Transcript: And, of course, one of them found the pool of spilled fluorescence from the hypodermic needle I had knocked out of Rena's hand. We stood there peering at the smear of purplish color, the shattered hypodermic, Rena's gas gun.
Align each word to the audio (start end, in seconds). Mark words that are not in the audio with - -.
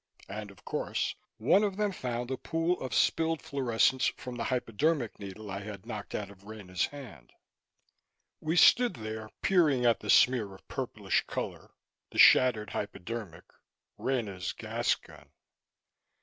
And, 0.27 0.49
of 0.49 0.65
course, 0.65 1.13
one 1.37 1.63
of 1.63 1.77
them 1.77 1.91
found 1.91 2.27
the 2.31 2.35
pool 2.37 2.81
of 2.81 2.91
spilled 2.91 3.39
fluorescence 3.39 4.07
from 4.07 4.35
the 4.35 4.45
hypodermic 4.45 5.19
needle 5.19 5.51
I 5.51 5.59
had 5.61 5.85
knocked 5.85 6.15
out 6.15 6.31
of 6.31 6.43
Rena's 6.45 6.87
hand. 6.87 7.33
We 8.39 8.55
stood 8.55 8.95
there 8.95 9.29
peering 9.43 9.85
at 9.85 9.99
the 9.99 10.09
smear 10.09 10.55
of 10.55 10.67
purplish 10.67 11.23
color, 11.27 11.69
the 12.09 12.17
shattered 12.17 12.71
hypodermic, 12.71 13.45
Rena's 13.99 14.53
gas 14.53 14.95
gun. 14.95 15.29